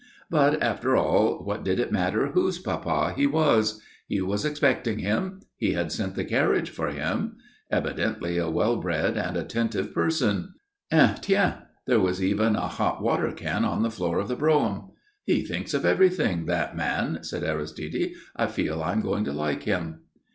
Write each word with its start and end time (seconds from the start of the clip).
But, 0.31 0.63
after 0.63 0.97
all, 0.97 1.45
what 1.45 1.63
did 1.63 1.79
it 1.79 1.91
matter 1.91 2.31
whose 2.31 2.57
papa 2.57 3.13
he 3.15 3.27
was? 3.27 3.83
He 4.07 4.19
was 4.19 4.43
expecting 4.45 4.97
him. 4.97 5.41
He 5.57 5.73
had 5.73 5.91
sent 5.91 6.15
the 6.15 6.25
carriage 6.25 6.71
for 6.71 6.87
him. 6.87 7.37
Evidently 7.69 8.39
a 8.39 8.49
well 8.49 8.77
bred 8.77 9.15
and 9.15 9.37
attentive 9.37 9.93
person. 9.93 10.55
And 10.89 11.17
tiens! 11.21 11.57
there 11.85 11.99
was 11.99 12.23
even 12.23 12.55
a 12.55 12.67
hot 12.67 13.03
water 13.03 13.31
can 13.31 13.63
on 13.63 13.83
the 13.83 13.91
floor 13.91 14.17
of 14.17 14.27
the 14.27 14.35
brougham. 14.35 14.89
"He 15.23 15.43
thinks 15.45 15.71
of 15.75 15.85
everything, 15.85 16.47
that 16.47 16.75
man," 16.75 17.19
said 17.21 17.43
Aristide. 17.43 18.13
"I 18.35 18.47
feel 18.47 18.81
I 18.81 18.93
am 18.93 19.01
going 19.01 19.23
to 19.25 19.31
like 19.33 19.61
him." 19.61 19.99